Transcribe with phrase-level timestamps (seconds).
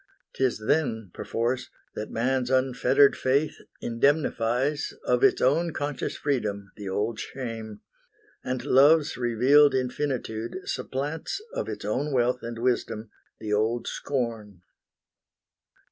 [0.33, 6.89] 'T is then, perforce, That man's unfettered faith indemnifies Of its own conscious freedom the
[6.89, 7.81] old shame,
[8.43, 14.63] And love's revealed infinitude supplants Of its own wealth and wisdom the old scorn.